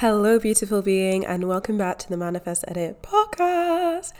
[0.00, 4.14] Hello, beautiful being, and welcome back to the Manifest Edit podcast.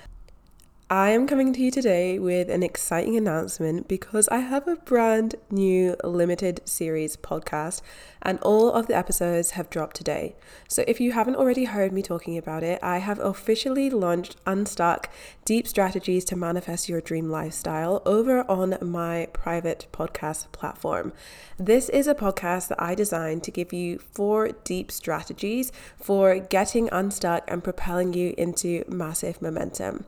[0.93, 5.37] I am coming to you today with an exciting announcement because I have a brand
[5.49, 7.81] new limited series podcast
[8.23, 10.35] and all of the episodes have dropped today.
[10.67, 15.09] So if you haven't already heard me talking about it, I have officially launched Unstuck
[15.45, 21.13] Deep Strategies to Manifest Your Dream Lifestyle over on my private podcast platform.
[21.57, 26.89] This is a podcast that I designed to give you four deep strategies for getting
[26.91, 30.05] unstuck and propelling you into massive momentum.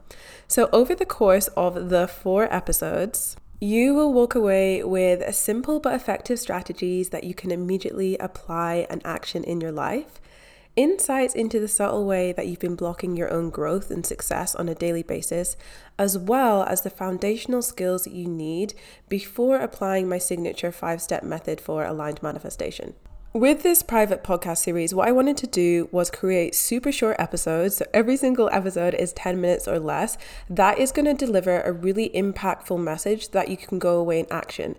[0.49, 5.95] So, over the course of the four episodes, you will walk away with simple but
[5.95, 10.21] effective strategies that you can immediately apply and action in your life,
[10.75, 14.69] insights into the subtle way that you've been blocking your own growth and success on
[14.69, 15.57] a daily basis,
[15.99, 18.73] as well as the foundational skills that you need
[19.11, 22.95] before applying my signature five step method for aligned manifestation.
[23.35, 27.79] With this private podcast series, what I wanted to do was create super short episodes.
[27.79, 30.19] So every single episode is 10 minutes or less.
[30.51, 34.31] That is going to deliver a really impactful message that you can go away and
[34.31, 34.77] action.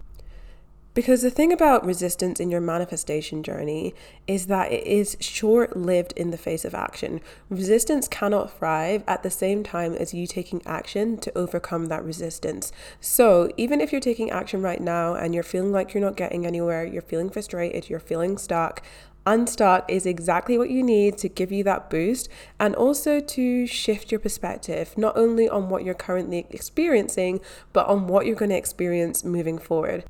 [0.93, 3.95] Because the thing about resistance in your manifestation journey
[4.27, 7.19] is that it is short lived in the face of action.
[7.49, 12.71] Resistance cannot thrive at the same time as you taking action to overcome that resistance.
[13.01, 16.45] So, even if you're taking action right now and you're feeling like you're not getting
[16.45, 18.83] anywhere, you're feeling frustrated, you're feeling stuck,
[19.25, 22.27] Unstuck is exactly what you need to give you that boost
[22.59, 27.39] and also to shift your perspective, not only on what you're currently experiencing,
[27.71, 30.03] but on what you're going to experience moving forward.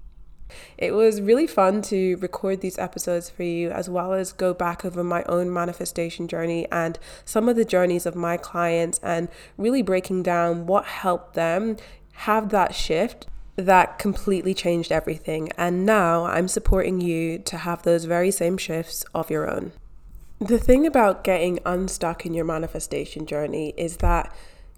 [0.77, 4.85] It was really fun to record these episodes for you, as well as go back
[4.85, 9.81] over my own manifestation journey and some of the journeys of my clients, and really
[9.81, 11.77] breaking down what helped them
[12.13, 15.51] have that shift that completely changed everything.
[15.57, 19.73] And now I'm supporting you to have those very same shifts of your own.
[20.39, 24.33] The thing about getting unstuck in your manifestation journey is that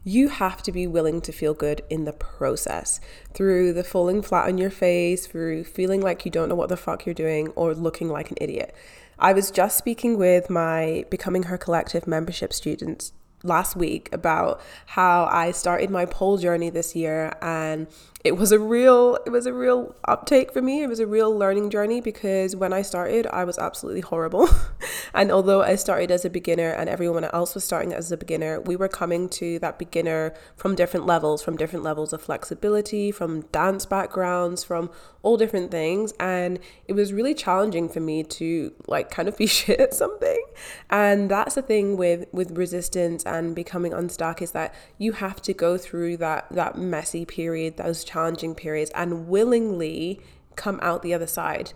[0.06, 3.02] you have to be willing to feel good in the process.
[3.34, 6.78] Through the falling flat on your face, through feeling like you don't know what the
[6.78, 8.74] fuck you're doing, or looking like an idiot.
[9.18, 15.26] I was just speaking with my Becoming Her Collective membership students last week about how
[15.26, 17.88] I started my pole journey this year and
[18.24, 20.82] it was a real it was a real uptake for me.
[20.84, 24.50] It was a real learning journey because when i started i was absolutely horrible
[25.13, 28.59] and although i started as a beginner and everyone else was starting as a beginner
[28.61, 33.41] we were coming to that beginner from different levels from different levels of flexibility from
[33.51, 34.89] dance backgrounds from
[35.25, 36.13] all different things.
[36.19, 40.41] And it was really challenging for me to like kind of be shit at something.
[40.89, 45.53] And that's the thing with with resistance and becoming unstuck is that you have to
[45.53, 50.22] go through that that messy period those challenging periods and willingly
[50.56, 51.73] come out the other side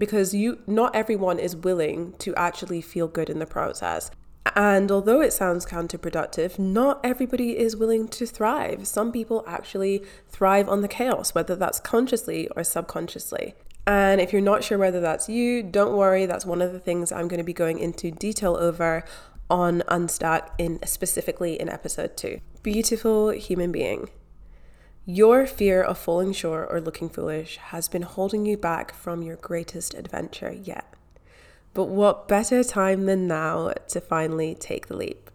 [0.00, 4.10] because you not everyone is willing to actually feel good in the process
[4.56, 8.86] and although it sounds counterproductive, not everybody is willing to thrive.
[8.86, 13.54] Some people actually thrive on the chaos, whether that's consciously or subconsciously.
[13.86, 17.12] And if you're not sure whether that's you, don't worry, that's one of the things
[17.12, 19.04] I'm going to be going into detail over
[19.48, 22.40] on Unstuck in specifically in episode 2.
[22.62, 24.08] Beautiful human being.
[25.06, 29.36] Your fear of falling short or looking foolish has been holding you back from your
[29.36, 30.94] greatest adventure yet.
[31.72, 35.30] But what better time than now to finally take the leap?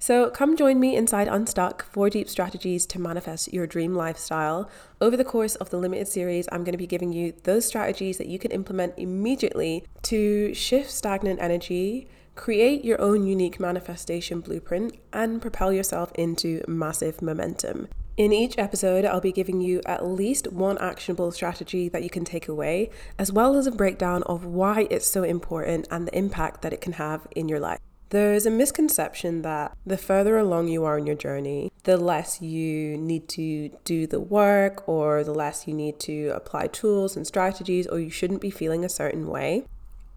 [0.00, 4.68] So, come join me inside Unstuck Four Deep Strategies to Manifest Your Dream Lifestyle.
[5.00, 8.18] Over the course of the limited series, I'm going to be giving you those strategies
[8.18, 14.96] that you can implement immediately to shift stagnant energy, create your own unique manifestation blueprint,
[15.12, 17.88] and propel yourself into massive momentum.
[18.16, 22.24] In each episode, I'll be giving you at least one actionable strategy that you can
[22.24, 26.62] take away, as well as a breakdown of why it's so important and the impact
[26.62, 27.80] that it can have in your life.
[28.10, 32.96] There's a misconception that the further along you are in your journey, the less you
[32.96, 37.88] need to do the work, or the less you need to apply tools and strategies,
[37.88, 39.64] or you shouldn't be feeling a certain way.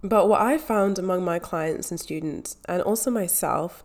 [0.04, 3.84] But what I found among my clients and students, and also myself,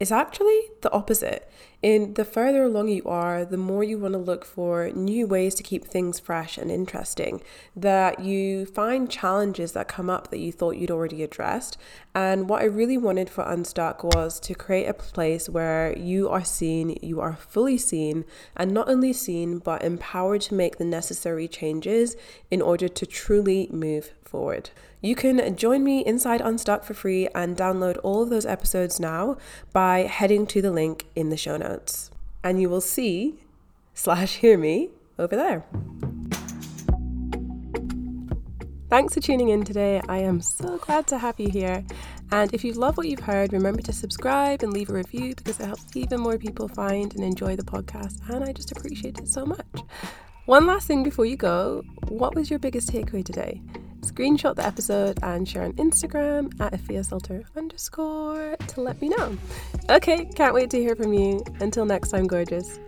[0.00, 1.48] is actually the opposite.
[1.82, 5.54] In the further along you are, the more you want to look for new ways
[5.54, 7.42] to keep things fresh and interesting.
[7.74, 11.78] That you find challenges that come up that you thought you'd already addressed.
[12.14, 16.44] And what I really wanted for Unstuck was to create a place where you are
[16.44, 18.24] seen, you are fully seen,
[18.56, 22.16] and not only seen, but empowered to make the necessary changes
[22.50, 24.70] in order to truly move forward.
[25.02, 29.38] You can join me inside Unstuck for free and download all of those episodes now
[29.72, 32.10] by heading to the link in the show notes.
[32.42, 33.40] And you will see
[33.94, 35.64] slash hear me over there.
[38.88, 40.00] Thanks for tuning in today.
[40.08, 41.84] I am so glad to have you here.
[42.32, 45.60] And if you love what you've heard, remember to subscribe and leave a review because
[45.60, 48.28] it helps even more people find and enjoy the podcast.
[48.28, 49.66] And I just appreciate it so much.
[50.46, 53.62] One last thing before you go what was your biggest takeaway today?
[54.02, 57.04] Screenshot the episode and share on Instagram at Aphia
[57.56, 59.36] underscore to let me know.
[59.88, 61.44] Okay, can't wait to hear from you.
[61.60, 62.78] Until next time, gorgeous.